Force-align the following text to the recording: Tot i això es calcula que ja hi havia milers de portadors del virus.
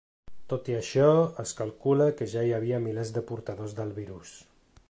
Tot 0.53 0.69
i 0.71 0.77
això 0.77 1.03
es 1.43 1.53
calcula 1.59 2.09
que 2.21 2.31
ja 2.33 2.45
hi 2.49 2.57
havia 2.61 2.83
milers 2.89 3.15
de 3.19 3.27
portadors 3.33 3.81
del 3.83 3.97
virus. 4.03 4.35